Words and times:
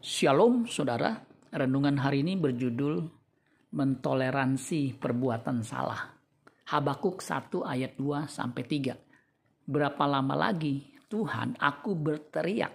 Shalom 0.00 0.64
saudara, 0.64 1.12
renungan 1.52 2.00
hari 2.00 2.24
ini 2.24 2.32
berjudul 2.32 3.04
Mentoleransi 3.76 4.96
Perbuatan 4.96 5.60
Salah. 5.60 6.16
Habakuk 6.72 7.20
1 7.20 7.60
ayat 7.60 8.00
2 8.00 8.24
sampai 8.24 8.64
3. 8.64 8.96
Berapa 9.68 10.08
lama 10.08 10.32
lagi 10.32 10.88
Tuhan 11.04 11.52
aku 11.60 11.92
berteriak 12.00 12.72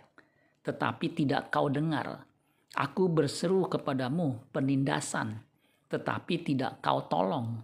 tetapi 0.61 1.17
tidak 1.17 1.49
kau 1.49 1.65
dengar. 1.65 2.29
Aku 2.77 3.09
berseru 3.09 3.65
kepadamu 3.73 4.45
penindasan 4.53 5.41
tetapi 5.89 6.45
tidak 6.45 6.77
kau 6.85 7.09
tolong. 7.09 7.57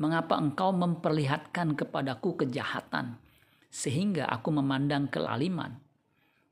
Mengapa 0.00 0.40
engkau 0.40 0.72
memperlihatkan 0.72 1.76
kepadaku 1.76 2.40
kejahatan 2.40 3.20
sehingga 3.68 4.32
aku 4.32 4.48
memandang 4.48 5.12
kelaliman? 5.12 5.76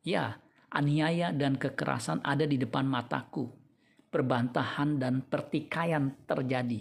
Ya, 0.05 0.37
aniaya 0.73 1.30
dan 1.30 1.59
kekerasan 1.61 2.23
ada 2.27 2.46
di 2.46 2.59
depan 2.59 2.87
mataku. 2.87 3.47
Perbantahan 4.11 4.97
dan 4.97 5.20
pertikaian 5.27 6.15
terjadi. 6.25 6.80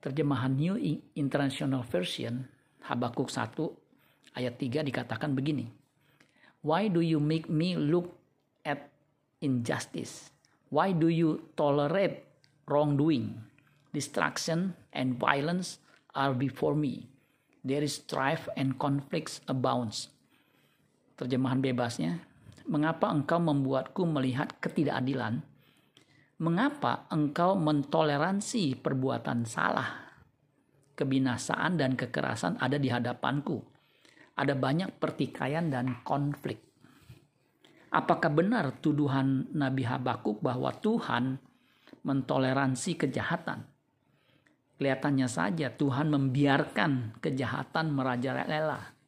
Terjemahan 0.00 0.56
New 0.56 0.80
International 1.14 1.84
Version 1.84 2.48
Habakuk 2.88 3.28
1 3.28 3.54
ayat 4.34 4.54
3 4.56 4.88
dikatakan 4.88 5.36
begini. 5.36 5.68
Why 6.64 6.88
do 6.88 7.00
you 7.00 7.20
make 7.20 7.48
me 7.48 7.76
look 7.76 8.12
at 8.64 8.92
injustice? 9.40 10.32
Why 10.68 10.92
do 10.92 11.08
you 11.08 11.50
tolerate 11.56 12.24
wrongdoing? 12.68 13.40
Destruction 13.90 14.76
and 14.94 15.18
violence 15.18 15.82
are 16.14 16.34
before 16.34 16.76
me. 16.76 17.10
There 17.60 17.84
is 17.84 18.00
strife 18.00 18.48
and 18.56 18.78
conflicts 18.80 19.44
abounds. 19.50 20.08
Terjemahan 21.20 21.60
bebasnya, 21.60 22.16
mengapa 22.64 23.12
engkau 23.12 23.36
membuatku 23.36 24.08
melihat 24.08 24.56
ketidakadilan? 24.56 25.44
Mengapa 26.40 27.04
engkau 27.12 27.60
mentoleransi 27.60 28.80
perbuatan 28.80 29.44
salah? 29.44 30.16
Kebinasaan 30.96 31.76
dan 31.76 31.92
kekerasan 31.92 32.56
ada 32.56 32.80
di 32.80 32.88
hadapanku. 32.88 33.60
Ada 34.32 34.56
banyak 34.56 34.96
pertikaian 34.96 35.68
dan 35.68 36.00
konflik. 36.08 36.64
Apakah 37.92 38.32
benar 38.32 38.80
tuduhan 38.80 39.52
Nabi 39.52 39.84
Habakuk 39.84 40.40
bahwa 40.40 40.72
Tuhan 40.72 41.36
mentoleransi 42.00 42.96
kejahatan? 42.96 43.60
Kelihatannya 44.80 45.28
saja 45.28 45.68
Tuhan 45.68 46.08
membiarkan 46.08 47.20
kejahatan 47.20 47.92
merajalela 47.92 48.99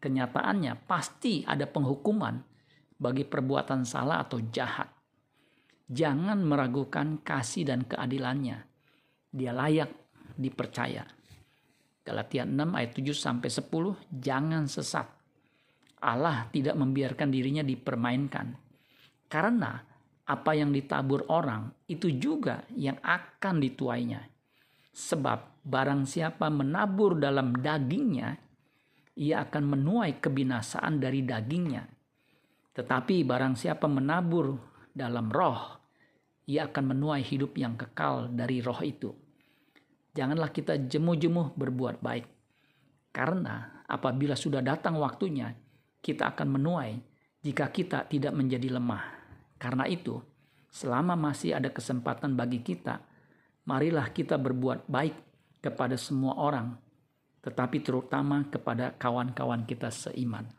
kenyataannya 0.00 0.86
pasti 0.86 1.42
ada 1.46 1.64
penghukuman 1.64 2.40
bagi 2.96 3.24
perbuatan 3.28 3.84
salah 3.84 4.24
atau 4.24 4.40
jahat. 4.40 4.88
Jangan 5.86 6.42
meragukan 6.42 7.22
kasih 7.22 7.68
dan 7.68 7.86
keadilannya. 7.86 8.58
Dia 9.30 9.52
layak 9.54 9.90
dipercaya. 10.34 11.06
Galatia 12.06 12.46
6 12.46 12.54
ayat 12.70 12.92
7 12.94 13.14
sampai 13.14 13.50
10, 13.50 13.98
jangan 14.14 14.64
sesat. 14.70 15.06
Allah 16.02 16.46
tidak 16.54 16.78
membiarkan 16.78 17.28
dirinya 17.34 17.66
dipermainkan. 17.66 18.54
Karena 19.26 19.74
apa 20.26 20.52
yang 20.54 20.70
ditabur 20.70 21.26
orang 21.30 21.70
itu 21.90 22.10
juga 22.14 22.62
yang 22.74 22.98
akan 23.02 23.58
dituainya. 23.58 24.22
Sebab 24.90 25.66
barang 25.66 26.06
siapa 26.06 26.46
menabur 26.46 27.18
dalam 27.18 27.58
dagingnya, 27.58 28.38
ia 29.16 29.48
akan 29.48 29.64
menuai 29.64 30.20
kebinasaan 30.20 31.00
dari 31.00 31.24
dagingnya. 31.24 31.88
Tetapi 32.76 33.24
barang 33.24 33.56
siapa 33.56 33.88
menabur 33.88 34.52
dalam 34.92 35.32
roh, 35.32 35.80
ia 36.44 36.68
akan 36.68 36.84
menuai 36.92 37.24
hidup 37.24 37.56
yang 37.56 37.80
kekal 37.80 38.28
dari 38.28 38.60
roh 38.60 38.80
itu. 38.84 39.10
Janganlah 40.12 40.52
kita 40.52 40.76
jemu-jemu 40.84 41.56
berbuat 41.56 42.04
baik. 42.04 42.26
Karena 43.12 43.84
apabila 43.88 44.36
sudah 44.36 44.60
datang 44.60 45.00
waktunya, 45.00 45.52
kita 46.04 46.36
akan 46.36 46.60
menuai 46.60 46.92
jika 47.40 47.72
kita 47.72 48.04
tidak 48.08 48.36
menjadi 48.36 48.76
lemah. 48.76 49.04
Karena 49.56 49.88
itu, 49.88 50.20
selama 50.68 51.16
masih 51.16 51.56
ada 51.56 51.72
kesempatan 51.72 52.36
bagi 52.36 52.60
kita, 52.60 53.00
marilah 53.64 54.12
kita 54.12 54.36
berbuat 54.36 54.84
baik 54.84 55.16
kepada 55.64 55.96
semua 55.96 56.36
orang 56.36 56.85
tetapi 57.46 57.78
terutama 57.78 58.42
kepada 58.50 58.90
kawan-kawan 58.98 59.62
kita 59.62 59.86
seiman. 59.94 60.50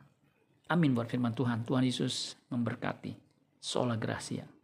Amin 0.71 0.95
buat 0.95 1.11
firman 1.11 1.35
Tuhan. 1.35 1.67
Tuhan 1.67 1.83
Yesus 1.83 2.39
memberkati. 2.47 3.11
Sola 3.59 3.99
Gracia. 3.99 4.56